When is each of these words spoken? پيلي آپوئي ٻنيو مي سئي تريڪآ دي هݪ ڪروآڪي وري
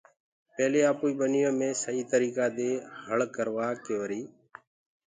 پيلي 0.55 0.81
آپوئي 0.91 1.13
ٻنيو 1.19 1.49
مي 1.59 1.69
سئي 1.83 2.01
تريڪآ 2.11 2.45
دي 2.57 2.71
هݪ 3.05 3.19
ڪروآڪي 3.35 3.95
وري 4.01 4.21